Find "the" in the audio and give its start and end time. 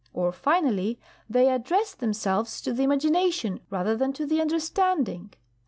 2.73-2.81, 4.25-4.41